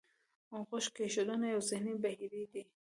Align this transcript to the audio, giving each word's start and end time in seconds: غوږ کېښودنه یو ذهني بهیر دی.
غوږ 0.67 0.85
کېښودنه 0.95 1.47
یو 1.53 1.61
ذهني 1.69 1.93
بهیر 2.03 2.33
دی. 2.53 2.63